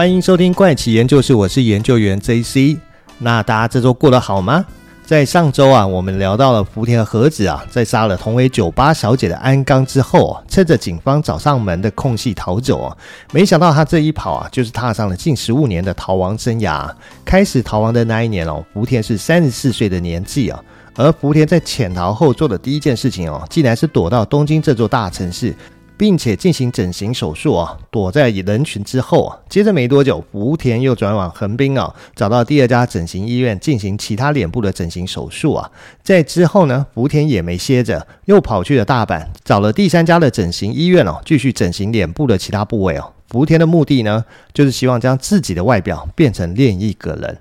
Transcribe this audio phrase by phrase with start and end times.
[0.00, 2.78] 欢迎收听怪奇研究室，我是研究员 JC。
[3.18, 4.64] 那大家这周过得好吗？
[5.04, 12.96] 在上周啊，我们聊到了福田和子啊，在杀了同为酒吧小姐的安冈之后啊，趁着警方找上门的空隙逃走啊。
[13.30, 16.90] 没想到他这一跑啊，就是踏上了近十五年的逃亡生涯。
[17.22, 20.58] 开始逃亡的那一年哦，福田是三十四岁的年纪啊。
[20.96, 25.54] 而福田在潜逃后做的第一件事情哦，竟然是躲到东京这座大城市。
[26.00, 29.38] 并且进行整形手术啊，躲在人群之后啊。
[29.50, 35.70] 接着没多久，福田又转往横滨啊，找到第二家整形医院进行其他脸部的整形手术啊。
[36.02, 43.12] 在之后呢，福田也没歇着，又跑去了大阪，找了第三家的整形医院哦，继续整形脸部的其他部位哦。
[43.28, 44.24] 福田的目的呢，
[44.54, 47.36] 就是希望将自己的外表变成另一个人。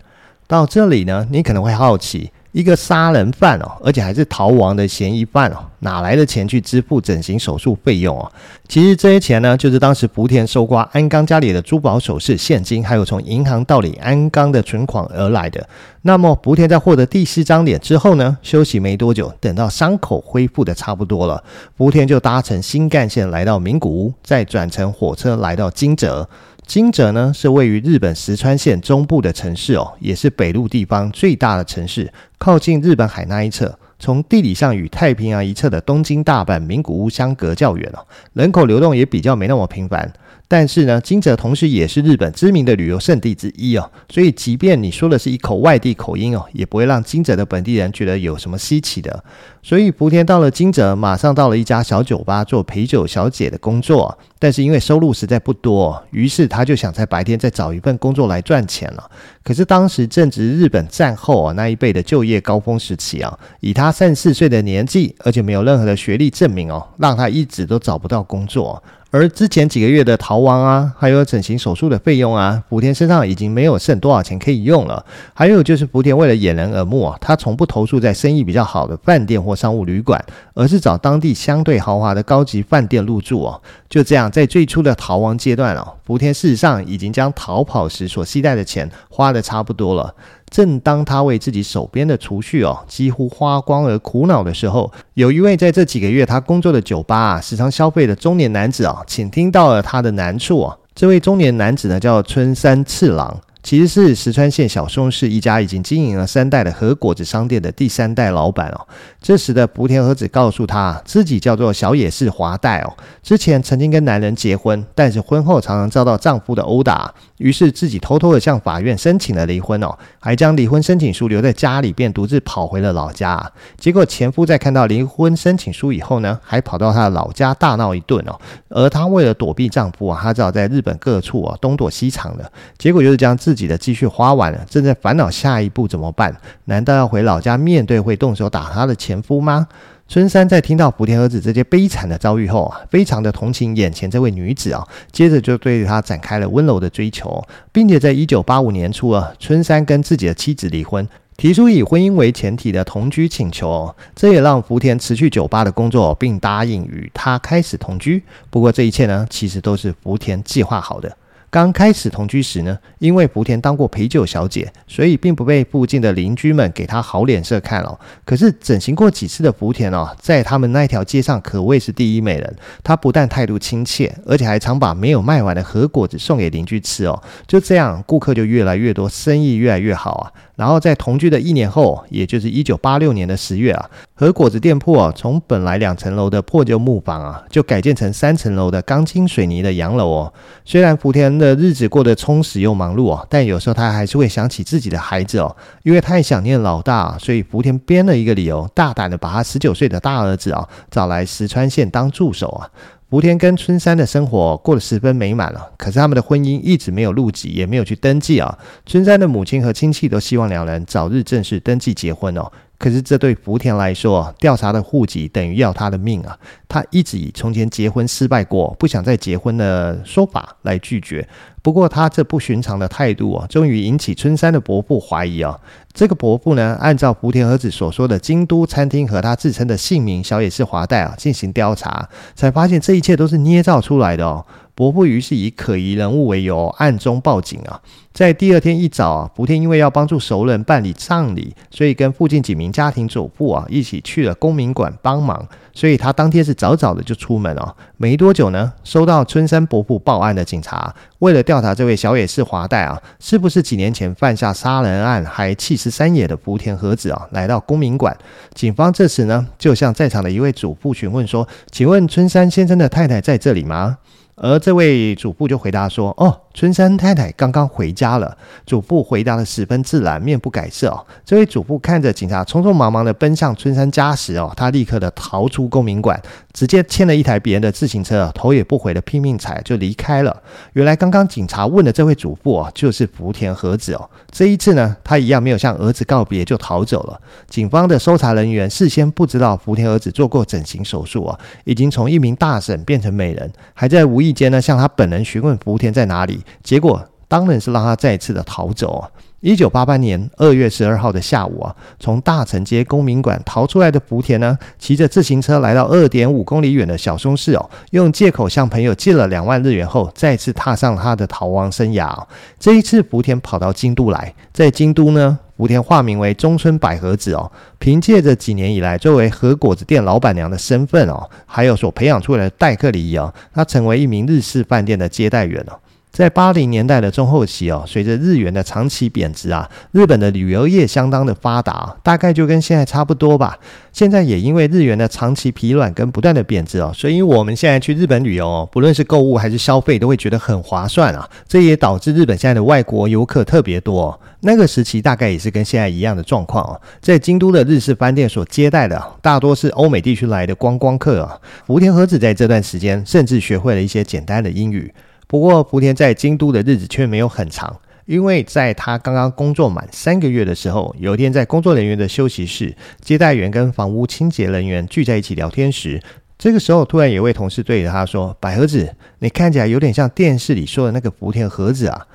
[0.47, 2.33] 到这里呢，你可能会好奇。
[2.51, 8.31] 一个杀人犯哦，而且还是逃亡的嫌疑犯哦，哪来的钱去支付整形手术费用哦？
[8.67, 15.67] 其实这些钱呢，就是当时福田搜刮安冈家里的珠宝首饰、现金，还有从银行盗领安冈的存款而来的。
[16.01, 21.43] 那么福田在获得第四张脸之后呢，休息没多久，等到伤口恢复的差不多了，
[21.77, 26.27] 福田就搭乘新干线来到名古屋，再转乘火车来到金泽。
[26.69, 33.79] 金泽呢，是位于日本石川县中部的城市哦，也是北陆地方最大的城市，靠近日本海那一侧。
[33.97, 40.13] 从地理上与太平洋一侧的东京、大阪、名古屋相隔较远哦，人口流动也比较没那么频繁。
[40.51, 49.23] 但是呢，金泽同时也是日本知名的旅游胜地之一哦，所以即便你说的是一口外地口音哦，也不会让金泽的本地人觉得有什么稀奇的。
[49.61, 54.17] 所以福田到了金泽，马上到了一家小酒吧做陪酒小姐的工作。
[54.41, 59.11] 但是因为收入实在不多，于是他就想在白天再找一份工作来赚钱了。
[59.43, 68.81] 可是当时正值日本战后啊那一辈的就业高峰时期啊，以他三十四岁的年纪，而且没有任何的学历证明哦，让他一直都找不到工作。
[69.11, 75.03] 而之前几个月的逃亡啊，还有整形手术的费用啊，福田身上已经没有剩多少钱可以用了。
[75.33, 83.59] 还有就是福田为了掩人耳目啊，他从不投诉在生意比较好的饭店或商务旅馆，而是找当地相对豪华的高级饭店入住哦。
[83.89, 90.13] 就这样，在最初的逃亡阶段哦，福田事实上已经将逃跑时所携带的钱花得差不多了。
[90.49, 100.75] 正当他为自己手边的储蓄哦几乎花光而苦恼的时候，有一位在这几个月他工作的酒吧啊时常消费的中年男子啊，请听到了他的难处啊。
[100.95, 103.39] 这位中年男子呢叫春山次郎。
[103.61, 108.87] 其实是石川县小松市一家已经经营了三代的和果子商店的第三代老板哦。
[109.21, 112.93] 这时的福田和子告诉他，自己叫做小野市华代哦。
[113.21, 123.51] 之前曾经跟男人结婚，但是婚后常常遭到丈夫的殴打，于是自己偷偷的向法院申请了离婚哦，还将离婚申请书留在家里，便独自跑回了老家。
[123.77, 128.39] 结果前夫在看到离婚申请书以后呢，还跑到他的老家大闹一顿哦。
[128.69, 136.31] 而她为了躲避丈夫啊，她只好在日本各处啊东躲西藏的，结果就是将自自己的积蓄花完了，正在烦恼下一步怎么办？
[136.65, 139.67] 难道要回老家面对会动手打她的前夫吗？
[140.07, 158.21] 春山在听到福田和子这些悲惨的遭遇后啊，非常的同情眼前这位女子啊，接着就对她展开了温柔的追求，并且在一九八五年初啊，春山跟自己的妻子离婚，提出以婚姻为前提的同居请求，这也让福田辞去酒吧的工作，并答应与她开始同居。
[158.51, 161.17] 不过这一切呢，其实都是福田计划好的。
[161.51, 167.99] 刚开始同居时呢，因为福田当过陪酒小姐，所以并不被附近的邻居们给她好脸色看哦。
[168.23, 172.55] 可是整形过几次的福田哦，在他们那条街上可谓是第一美人。
[172.83, 177.19] 她不但态度亲切，而且还常把没有卖完的和果子送给邻居吃哦。
[177.47, 180.31] 就这样，顾客就越来越多，生意越来越好啊。
[180.55, 190.33] 然后在同居的一年后，也就是一九八六年的十月啊，和果子店铺啊，从本来两层楼的破旧木房啊，就改建成三层楼的钢筋水泥的洋楼哦。
[190.65, 202.69] 虽然福田的日子过得充实又忙碌哦，但有时候他还是会想起自己的孩子哦，因为太想念老大，所以福田编了一个理由，大胆的把他十九岁的大儿子啊找来石川县当助手啊。
[203.09, 208.55] 福田跟春山的生活过得十分美满了，可是他们的婚姻一直没有入籍，也没有去登记啊。
[208.85, 212.51] 春山的母亲和亲戚都希望两人早日正式登记结婚哦。
[212.77, 216.37] 可是这对福田来说，调查的户籍等于要他的命啊！
[216.67, 221.27] 他一直以从前结婚失败过，不想再结婚的说法来拒绝。
[221.61, 225.59] 不过他这不寻常的态度啊，终于引起春山的伯父怀疑啊。
[225.93, 234.45] 这个伯父呢，按照福田和子所说的京都餐厅和他自称的姓名小野寺华代啊进行调查，才发现这一切都是捏造出来的哦。
[234.79, 237.81] 伯父于是以可疑人物为由，暗中报警啊。
[238.13, 245.45] 在第二天一早啊，福田因为要帮助熟人办理葬礼，所以跟附近几名家庭主妇啊一起去了公民馆帮忙。
[245.73, 247.75] 所以他当天是早早的就出门哦。
[247.97, 258.17] 没多久呢，收到春山伯父报案的警察，为了调查这位小野市华代啊，是不是几年前犯下杀人案还弃尸山野的福田和子啊，来到公民馆。
[258.53, 263.97] 警方这时呢，就向在场的一位主妇询问说：“请问春山先生的太太在这里吗？”
[264.41, 271.05] 而这位主妇就回答说：“哦。”春山太太刚刚回家了，主妇回答的十分自然，面不改色哦。
[271.23, 280.35] 这位主妇看着警察匆匆忙忙的奔向春山家时哦，他立刻的逃出公民馆，直接牵了一台别人的自行车，头也不回的拼命踩就离开了。
[280.73, 284.09] 原来刚刚警察问的这位主妇哦，就是福田和子哦。
[284.29, 287.21] 这一次呢，他一样没有向儿子告别就逃走了。
[287.47, 296.43] 警方的搜查人员事先不知道福田儿子做过整形手术哦，已经从一名大婶变成美人，还在无意间呢向他本人询问福田在哪里。
[296.63, 299.11] 结果当然是让他再次的逃走！
[299.41, 312.13] 一九八八年二月十二号的下午啊，从大城街公民馆逃出来的福田呢，骑着自行车来到二点五公里远的小松市哦，用借口向朋友借了两万日元后，再次踏上了他的逃亡生涯。
[312.59, 325.79] 这一次福田跑到京都来，在京都呢，福田化名为中村百合子哦，凭借着几年以来作为和果子店老板娘的身份哦，还有所培养出来的待客礼仪哦，他成为一名日式饭店的接待员哦。
[326.11, 333.57] 在八零年代的中后期哦，随着日元的长期贬值啊，日本的旅游业相当的发达，大概就跟现在差不多吧。
[333.93, 341.29] 现在也因为日元的长期疲软跟不断的贬值哦，所以我们现在去日本旅游哦，不论是购物还是消费，都会觉得很划算啊。
[341.47, 344.19] 这也导致日本现在的外国游客特别多。
[344.41, 346.81] 那个时期大概也是跟现在一样的状况哦。
[347.01, 351.39] 在京都的日式饭店所接待的大多是欧美地区来的观光客啊。
[351.67, 354.91] 福田和子在这段时间甚至学会了一些简单的英语。
[355.29, 366.01] 不过，福田在京都的日子却没有很长，因为在他刚刚工作满三个月的时候，有一天在工作人员的休息室，接待员跟房屋清洁人员聚在一起聊天时，
[366.35, 372.07] 这个时候突然有位同事对着他说：“百合子，你看起来有点像电视里说的那个福田和子啊。”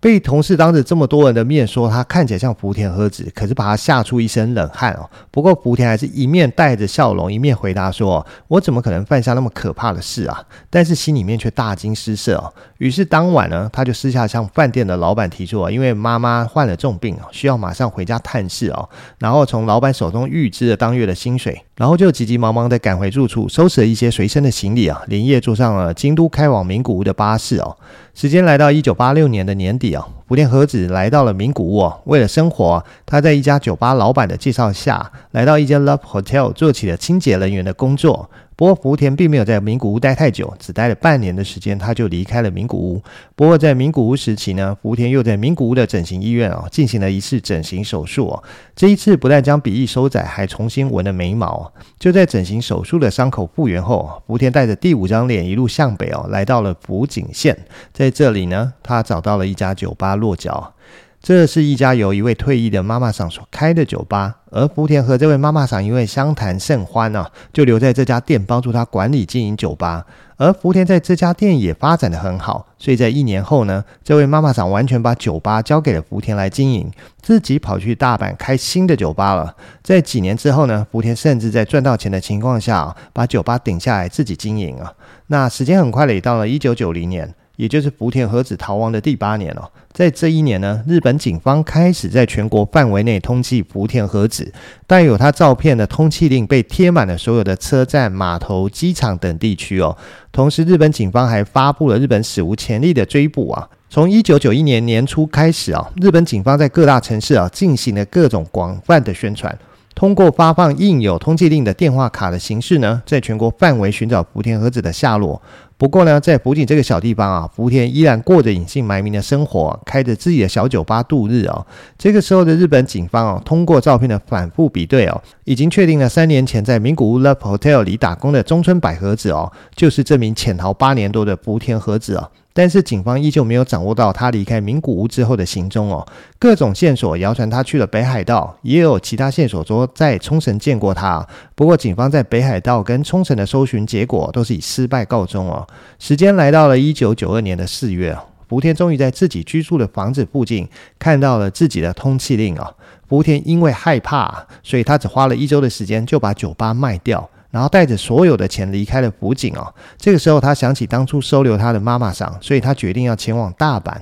[0.00, 5.08] 被同事当着这么多人的面说他看起来像福田和子，可是把他吓出一身冷汗哦。
[5.30, 12.50] 不过福田还是一面带着笑容，一面回答说：“我怎么可能犯下那么可怕的事啊？”但是心里面却大惊失色哦。
[12.78, 18.88] 于是当晚呢，他就私下向饭店的老板提出啊，因为妈妈患了重病，需要马上回家探视哦。
[19.18, 27.76] 然后从老板手中预支了当月的薪水，然后就急急忙忙的赶回住处，收拾了一些随身的行李啊，连夜坐上了京都开往名古屋的巴士哦。
[28.14, 31.92] 时间来到一九八六年的年底啊，福田和子来到了名古屋。
[32.04, 38.30] 为了生活，他在一家酒吧老板的介绍下，来到一间 Love Hotel 做起了清洁人员的工作。
[38.60, 43.02] 不过福田并没有在名古屋待太久，只待了半年的时间，他就离开了名古屋。
[43.34, 48.44] 不过在名古屋时期呢，福田又在名古屋的整形医院啊进行了一次整形手术哦。
[48.76, 51.72] 这一次不但将鼻翼收窄，还重新纹了眉毛。
[51.98, 57.56] 就在整形手术的伤口复原后，福田带着第五张脸一路向北哦，来到了福井县。
[57.94, 60.74] 在这里呢，他找到了一家酒吧落脚。
[61.22, 70.06] 这是一家由一位退役的妈妈桑所开的酒吧，而福田和这位妈妈桑因为相谈甚欢啊，就留在这家店帮助他管理经营酒吧。
[70.38, 76.90] 而福田在这家店也发展得很好，所以在一年后呢，这位妈妈桑完全把酒吧交给了福田来经营，
[77.20, 79.54] 自己跑去大阪开新的酒吧了。
[79.82, 84.94] 在几年之后呢，福田甚至在赚到钱的情况下啊，把酒吧顶下来自己经营啊。
[85.26, 87.34] 那时间很快的也到了一九九零年。
[87.60, 89.70] 也就是福田和子逃亡的第八年了。
[89.92, 94.50] 在这一年呢，日本警方开始在全国范围内通缉福田和子，
[94.86, 99.94] 带有他照片的通缉令被贴满了所有的车站、码头、机场等地区哦。
[100.32, 103.68] 同时，日本警方还发布了日本史无前例的追捕啊！
[103.90, 109.54] 从一九九一年年初开始啊，日本警方在各大城市啊进行了各种广泛的宣传。
[109.94, 115.42] 通过发放印有通缉令的电话卡的形式呢，在全国范围寻找福田和子的下落。
[115.80, 121.66] 不过呢，在福井这个小地方啊，福田依然过着隐姓埋名的生活，开着自己的小酒吧度日哦。
[121.96, 132.30] 这个时候的日本警方哦，通过照片的反复比对哦，已经确定了三年前在名古屋 Love Hotel 里打工的中村百合子哦，就是这名潜逃八年多的福田和子哦。
[132.52, 136.04] 但是警方依旧没有掌握到他离开名古屋之后的行踪哦，
[136.38, 141.24] 各种线索谣传他去了北海道，也有其他线索说在冲绳见过他。
[141.54, 145.64] 不过警方在北海道跟冲绳的搜寻结果都是以失败告终哦。
[145.98, 148.16] 时间来到了一九九二年的四月，
[148.48, 152.72] 福田终于在自己居住的房子附近看到了自己的通缉令啊。
[153.08, 157.28] 福田因为害怕，所以他只花了一周的时间就把酒吧卖掉。
[157.50, 159.74] 然后带着所有的钱离开了福井哦。
[159.98, 163.92] 这个时候，他想起当初收留他的妈妈桑，所以他决定要前往大阪。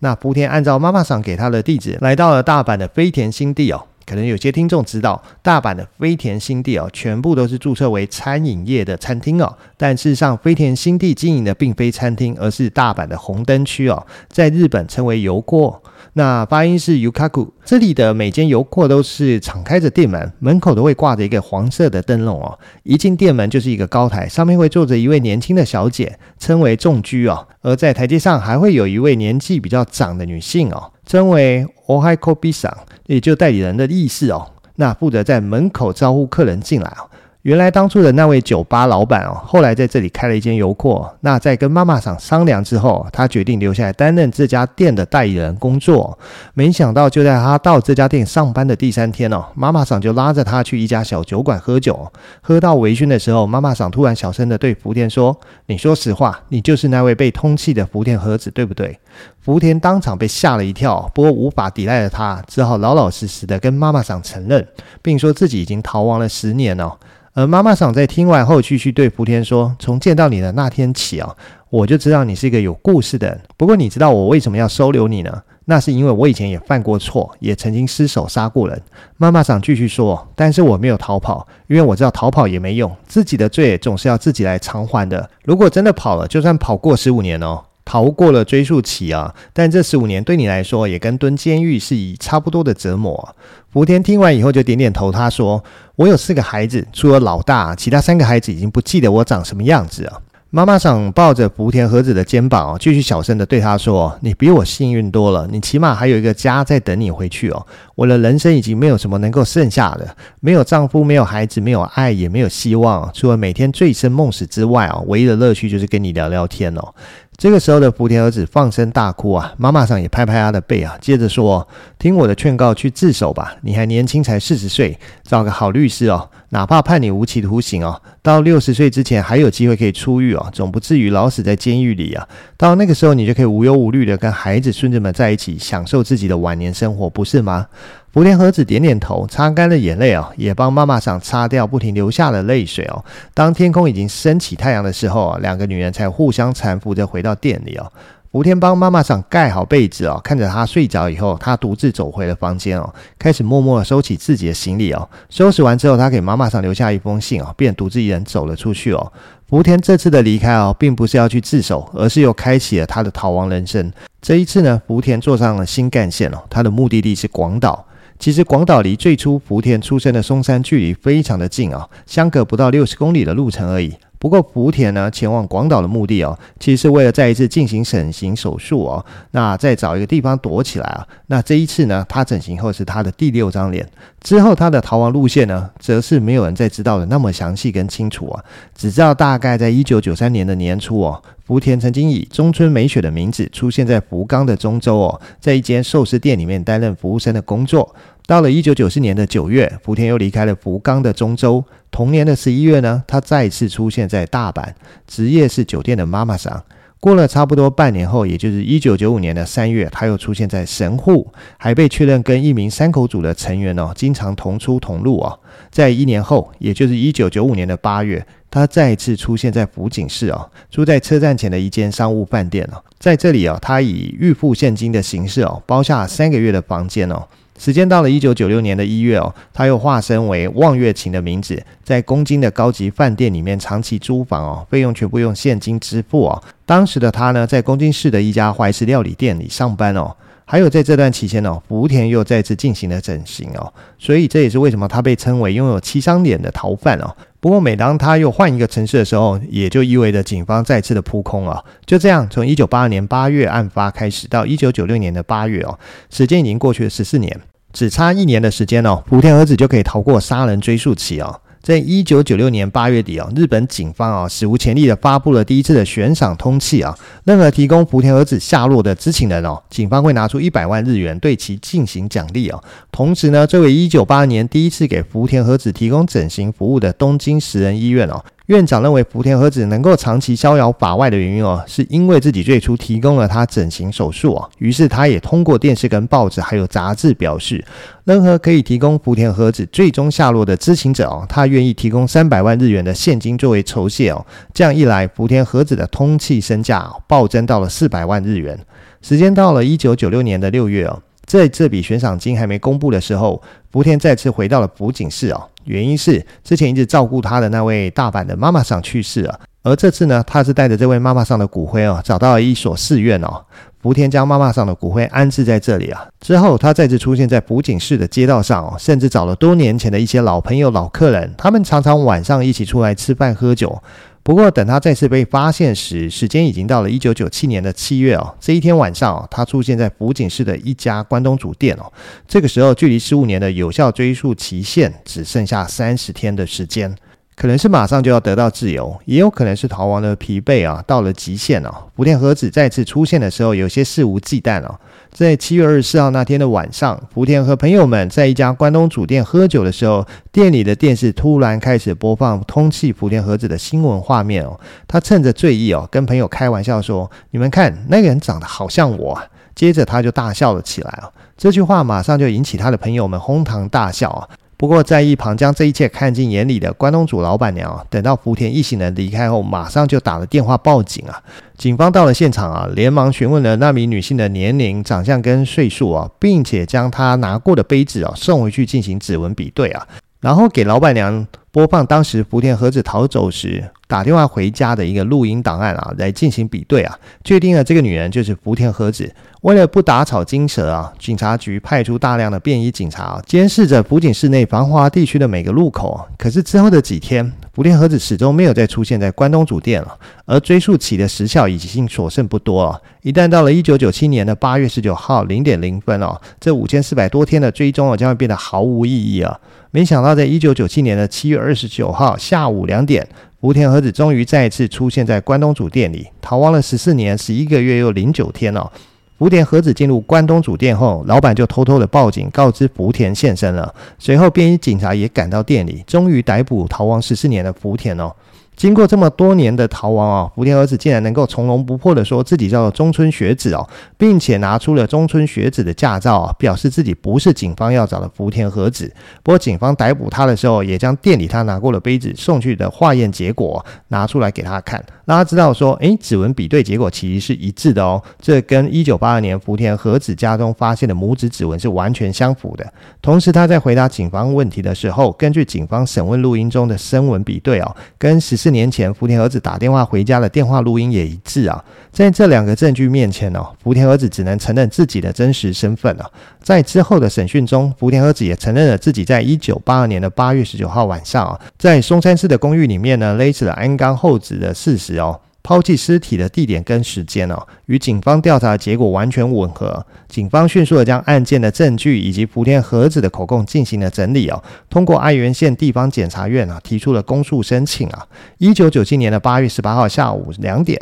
[0.00, 3.86] 那福田按照妈妈桑给他的地址，来到了大阪的飞田新地哦。
[4.08, 9.54] 可能有些听众知道，大阪的飞田新地哦，全部都是注册为餐饮业的餐厅哦。
[9.76, 15.82] 但事实上，飞田新地经营的并非餐厅，而是大阪的红灯区哦，在日本称为油锅。
[16.14, 22.58] 那发音是 Yukaku，这里的每间油库都是敞开着店门，门口都会挂着一个黄色的灯笼哦。
[22.82, 27.46] 一进店门就是一个高台，上面会坐着一位年轻的小姐，称为仲居哦。
[27.60, 32.72] 而在台阶上还会有一位年纪比较长的女性哦，称为 Ohaikobi-san，
[33.04, 34.50] 也就代理人的意思哦。
[34.76, 37.04] 那负责在门口招呼客人进来哦。
[37.42, 41.02] 原来当初的那位酒吧老板哦，后来在这里开了一间油库。
[41.20, 46.18] 那在跟妈妈桑商量之后，他决定留下来担任这家店的代理人工作。
[46.52, 52.10] 没想到就在他到这家店上班的第三天哦，妈妈桑就拉着他去一家小酒馆喝酒。
[52.42, 58.98] 喝到微醺的时候，妈妈桑突然小声的对福田说：“你说实话，你就是那位被通缉的福田和子，对不对？”
[59.40, 64.66] 福田当场被吓了一跳，不过无法抵赖的他只好老老实实的跟妈妈桑承认，
[65.00, 66.92] 并说自己已经逃亡了十年哦。
[67.38, 71.32] 而妈妈桑在听完后，继续对福田说：“从见到你的那天起啊，
[71.70, 73.40] 我就知道你是一个有故事的人。
[73.56, 75.40] 不过，你知道我为什么要收留你呢？
[75.66, 78.82] 那是因为我以前也犯过错，也曾经失手杀过人。”
[79.18, 85.30] 妈妈桑继续说：“但是我没有逃跑，因为我知道逃跑也没用，自己的罪总是要自己来偿还的。
[85.44, 93.34] 如果真的跑了，就算跑过十五年哦。”逃过了追诉期啊，但这十五年对你来说也跟蹲监狱是以差不多的折磨。
[93.72, 95.64] 福田听完以后就点点头，他说
[95.96, 107.66] ：“我有四个孩子，除了老大，其他三个孩子已经不记得我长什么样子了。”妈妈想抱着福田和子的肩膀，继续小声的对他说：“你比我幸运多了，你起码还有一个家在等你回去哦。
[107.94, 116.94] 我的人生已经没有什么能够剩下的，没有丈夫，没有孩子，没有爱，也没有希望，除了每天醉生梦死之外啊，唯一的乐趣就是跟你聊聊天哦。”
[117.38, 123.54] 这个时候的福田儿子放声大哭啊，妈妈桑也拍拍他的背啊，接着说：“听我的劝告，去自首吧。
[123.60, 132.26] 你还年轻，才四十岁，找个好律师哦，哪怕判你无期徒刑哦，到六十岁之前还有机会可以出狱哦，总不至于老死在监狱里啊。
[132.56, 137.68] 到那个时候，你就可以无忧无虑的跟孩子孙子们在一起，享受自己的晚年生活，不是吗？”
[138.12, 143.04] 福田和子点点头，擦干了眼泪哦，也帮妈妈桑擦掉不停流下的泪水哦。
[143.34, 147.92] 当天空已经升起太阳的时候啊，两个女人才互相搀扶着回到店里哦。
[148.32, 155.08] 福田帮妈妈桑盖好被子哦，看着她睡着以后，他独自走回了房间哦，开始默默的收起自己的行李哦。
[155.30, 159.12] 收拾完之后，他给妈妈桑留下一封信哦，便独自一人走了出去哦。
[159.48, 163.90] 福田这次的离开哦，并不是要去自首，而是又开启了他的逃亡人生。
[164.20, 167.84] 这一次呢，福田坐上了新干线哦，他的目的地是广岛。
[168.18, 173.94] 其实广岛离最初福田出生的松山距离非常的近啊，相隔不到六十公里的路程而已。
[174.18, 181.06] 不过福田呢，前往广岛的目的哦，其实是为了再一次进行整形手术哦，那再找一个地方躲起来啊。
[181.28, 183.88] 那这一次呢，他整形后是他的第六张脸。
[184.20, 188.44] 之后他的逃亡路线呢，则是没有人再知道的那么详细跟清楚啊，
[188.74, 197.96] 只知道大概在一九九三年的年初哦，福田曾经以中村美雪的名字出现在福冈的中洲哦，在一间寿司店里面担任服务生的工作。
[198.26, 201.64] 到了一九九四年的九月，福田又离开了福冈的中洲。
[201.90, 204.62] 同年的十一月呢，他再次出现在大阪，
[205.06, 206.62] 职业是酒店的妈妈桑。
[207.00, 215.38] 过了差不多半年后，也就是一九九五年的三月，他又出现在神户，还被确认跟一名山口组的成员哦，经常同出同入哦。
[215.70, 227.22] 在一年后，也就是一九九五年的八月，他再一次出现在福井市哦，住在车站前的一间商务饭店哦，在这里哦，他以预付现金的形式哦，包下三个月的房间哦。
[227.58, 236.42] 时间到了一九九六年的一月哦，他又化身为望月晴的名字，在东京的高级饭店里面长期租房哦，费用全部用现金支付哦。
[236.64, 240.14] 当时的他呢，在东京市的一家怀石料理店里上班哦。
[240.50, 247.14] 还有在这段期间哦，福田又再次进行了整形哦，所以这也是为什么他被称为拥有七张脸的逃犯哦。
[247.38, 251.62] 不过每当他又换一个城市的时候，也就意味着警方再次的扑空啊。
[251.84, 255.78] 就这样，从一九八二年八月案发开始，到一九九六年的八月哦，
[256.08, 257.38] 时间已经过去了十四年，
[257.74, 261.38] 只差一年的时间哦，福田儿子就可以逃过杀人追诉期哦。
[261.62, 272.58] 在一九九六年八月底啊，日本警方啊史无前例的发布了第一次的悬赏通气啊，任何提供福田和子下落的知情人哦，警方会拿出一百万日元对其进行奖励啊。
[272.90, 287.62] 同时呢，这位一九八年第一次给福田和子提供整形服务的东京食人医院哦，院长认为福田和子能够长期逍遥法外的原因哦，是因为自己最初提供了他整形手术哦，于是他也通过电视跟报纸还有杂志表示，
[288.04, 294.24] 任何可以提供福田和子最终下落的知情者哦，他愿意提供三百万日元的现金作为酬谢哦。
[294.54, 298.58] 这样一来，福田和子的通缉身价暴增到了四百万日元。
[299.02, 301.02] 时间到了一九九六年的六月哦。
[301.26, 305.42] 在这笔悬赏金还没公布的时候，福田再次回到了福井市哦。
[305.68, 313.44] 原因是之前一直照顾他的那位大阪的妈妈上去世了，而这次呢，他是带着这位妈妈上的骨灰哦，找到了一所寺院哦。
[313.80, 316.04] 福田将妈妈上的骨灰安置在这里啊。
[316.20, 323.80] 之后，他再次出现在福井市的街道上哦，甚至找了多年前的一些老朋友、老客人，他们常常晚上一起出来吃饭喝酒。
[324.28, 328.36] 不过，等他再次被发现时，时间已经到了一九九七年的七月哦。
[328.38, 331.90] 这一天晚上，他出现在福井市的一家关东煮店哦。
[332.26, 336.94] 这个时候，距离十五年的有效追诉期限只剩下三十天的时间，
[337.36, 341.74] 可能是马上就要得到自由，也有可能是逃亡的疲惫啊，到了极限哦。
[341.96, 344.78] 福田和子再次出现的时候，有些肆无忌惮哦。
[345.18, 354.60] 在七月二十四号那天的晚上，福田和朋友们在一家关东煮店喝酒的时候，店里的电视突然开始播放通气福田和子的新闻画面哦。
[354.86, 359.20] 他趁着醉意哦，跟朋友开玩笑说：“你们看，那个人长得好像我。”
[359.56, 361.10] 接着他就大笑了起来哦。
[361.36, 364.28] 这句话马上就引起他的朋友们哄堂大笑啊。
[364.58, 371.22] 不过，在一旁将这一切看进眼里的关东煮老板娘啊，等到福田一行人离开后，马上就打了电话报警啊！
[371.56, 379.86] 警方到了现场啊，连忙询问了那名女性的年龄、长相跟岁数啊，并且将她拿过的杯子啊送回去进行指纹比对啊，
[380.20, 389.12] 然后给老板娘播放当时福田和子逃走时打电话回家的一个录音档案啊，来进行比对啊，确定了这个女人就是福田和子。
[389.40, 396.06] 为了不打草惊蛇啊，警察局派出大量的便衣警察啊，监视着福井市内繁华地区的每个路口。
[396.18, 402.82] 可是之后的几天，福田和子始终没有再出现在关东煮店了，而追溯起的时效已经所剩不多了。
[403.02, 409.38] 一旦到了一九九七年的八月十九号零点零分哦，这五千四百多天的追踪啊，将会变得毫无意义啊！
[409.70, 413.06] 没想到，在一九九七年的七月二十九号下午两点，
[413.40, 418.68] 福田和子终于再一次出现在关东煮店里，逃亡了十四年十一个月又零九天哦。
[419.16, 423.72] 福田和子进入关东煮店后，老板就偷偷的报警，告知福田现身了。
[423.96, 428.12] 随后，便衣警察也赶到店里，终于逮捕逃亡十四年的福田哦。
[428.58, 433.64] 经过这么多年的逃亡啊，福田和子竟然能够从容不迫地说自己叫做中村学子哦，
[433.96, 438.92] 并且拿出了中村学子的驾照啊，表示自己不是警方要找的福田和子。
[439.22, 452.66] 不过警方逮捕他的时候，也将店里他拿过的杯子送去的化验结果拿出来给他看，让他知道说，诶，指纹比对结果其实是一致的哦，这跟一九八二年福田和子家中发现的拇指指纹是完全相符的。
[453.00, 458.47] 同时他在回答警方问题的时候，根据警方审问录音中的声纹比对哦，跟十四。
[458.48, 461.62] 四年前，福田儿子打电话回家的电话录音也一致啊。
[461.92, 466.10] 在这两个证据面前呢，福田儿子只能承认自己的真实身份了。
[466.42, 475.20] 在之后的审讯中，福田儿子也承认了自己在一九八二年的八月十九号晚上啊，在松山市的公寓里面呢，勒死了安冈厚子的事实哦。
[475.48, 479.86] 抛弃尸体的地点跟时间哦，与警方调查的结果完全吻合。
[480.06, 488.06] 警方迅速的将案件的证据以及福田和子的口供进行了整理哦，通过爱媛县地方检察院啊提出了公诉申请啊。
[488.36, 490.78] 一九九七年的八月十八号下午两点。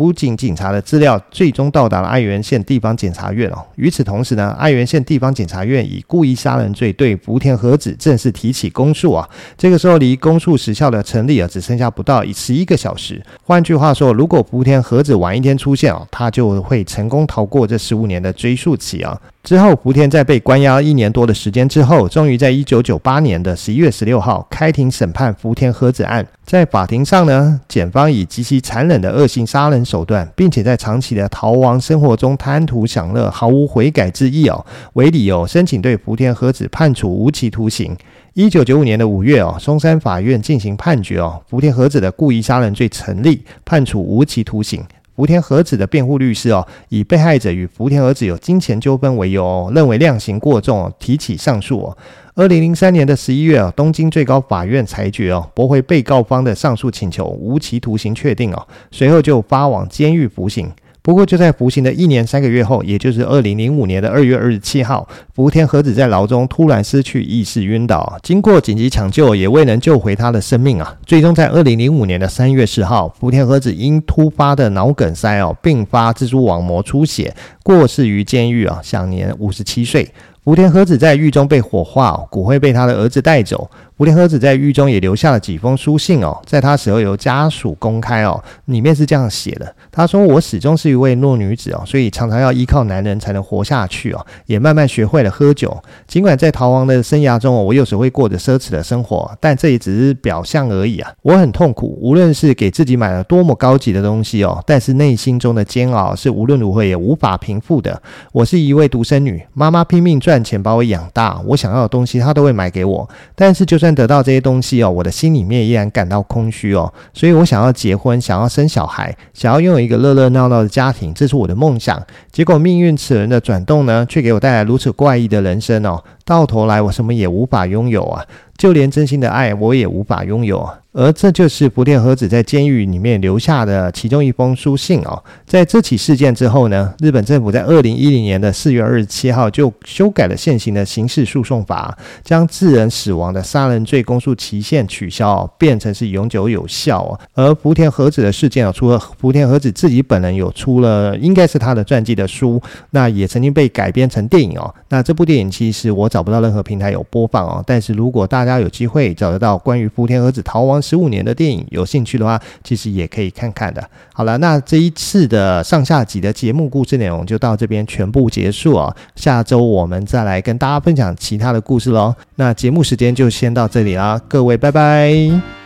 [0.00, 3.62] 福井警察的资料最终到达了爱媛县地方检察院哦。
[3.76, 9.28] 与此同时呢，爱媛县地方检察院以故意杀人罪对福田和子正式提起公诉啊。
[9.58, 13.22] 这个时候离公诉时效的成立啊，只剩下不到十一个小时。
[13.44, 19.20] 换句话说，如果福田和子晚一天出现哦，他就会成功逃过这十五年的追诉期啊。
[19.42, 26.24] 之后，福田在被关押一年多的时间之后，终于在一九九八年的十一月十六号开庭审判福田和子案。
[26.44, 37.96] 在法庭上呢，检方以极其残忍的恶性杀人手段，并且在长期的逃亡生活中贪图享乐、毫无悔改之意哦为理由，申请对福田和子判处无期徒刑。
[38.34, 44.84] 一九九五年的五月哦，松山法院进行判决哦，福田和子的故意杀人罪成立，判处无期徒刑。
[45.20, 51.98] 福田和子的辩护律师哦，以被害者与福田和子有金钱纠纷为由哦，认为量刑过重哦，提起上诉哦。
[52.34, 60.72] 二零零三年的十一月啊，东京最高法院裁决哦，驳回被告方的上诉请求，无期徒刑确定哦，随后就发往监狱服刑。
[61.02, 70.96] 不过，就在服刑的一年三个月后，也就是二零零五年的二月二十七号，福田和子在牢中突然失去意识晕倒，经过紧急抢救，也未能救回他的生命啊。
[71.06, 80.08] 最终在二零零五年的三月四号，福田和子因突发的脑梗塞哦，并发蜘蛛网膜出血，过世于监狱啊，享年五十七岁。
[80.42, 83.70] 福田和子在狱中被火化，骨灰被他的儿子带走。
[84.00, 95.76] 福田和子在狱中也留下了几封书信哦，在他死后由家属公开哦，里面是这样写的：他说我始终是一位弱女子哦，所以常常要依靠男人才能活下去哦，也慢慢学会了喝酒。
[96.06, 101.12] 尽管在逃亡的生涯中哦，我有时会过着奢侈的生活，但这也只是表象而已啊。
[101.20, 108.00] 我很痛苦，无论是给自己买了多么高级的东西哦，但是内心中的煎熬是无论如何也无法平复的。
[108.32, 116.92] 我是一位独生女，妈妈拼命赚钱把我养大，我想要的东西她都会买给我，但是就算得到这些东西哦，我的心里面依然感到空虚哦。
[117.12, 122.00] 所以我想要结婚，想要生小孩，想要拥有一个热热闹闹的家庭，这是我的梦想。
[122.30, 126.02] 结果命运齿轮的转动呢，却给我带来如此怪异的人生哦。
[126.24, 128.24] 到头来，我什么也无法拥有啊，
[128.56, 130.68] 就连真心的爱我也无法拥有。
[130.92, 135.22] 而这就是福田和子在监狱里面留下的其中一封书信哦。
[135.46, 147.18] 在这起事件之后呢，日本政府在二零一零年的四月二十七号就修改了现行的刑事诉讼法，将致人死亡的杀人罪公诉期限取消，变成是永久有效。
[147.34, 154.74] 而福田和子的事件哦，除了福田和子自己本人有出了，应该是他的传记的书，那也曾经被改编成电影哦。
[154.88, 163.82] 那这部电影其实我找不到任何平台有播放哦，但是如果大家有机会找得到关于福田和子逃亡十五年的电影，有兴趣的话，其实也可以看看的。
[164.12, 168.94] 好了，那这一次的上下集的节目故事内容就到这边全部结束哦。
[169.16, 172.14] 下周我们再来跟大家分享其他的故事喽。
[172.36, 175.59] 那节目时间就先到这里啦，各位拜拜。